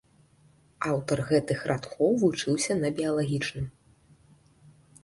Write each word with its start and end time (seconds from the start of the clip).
Аўтар 0.91 1.21
гэтых 1.29 1.59
радкоў 1.73 2.11
вучыўся 2.23 2.81
на 2.83 2.87
біялагічным. 3.03 3.71